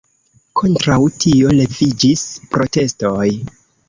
Kontraŭ 0.59 0.95
tio 1.23 1.51
leviĝis 1.57 2.23
protestoj. 2.57 3.27